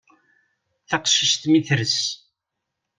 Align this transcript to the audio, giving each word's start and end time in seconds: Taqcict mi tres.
Taqcict 0.89 1.43
mi 1.51 1.61
tres. 1.67 1.95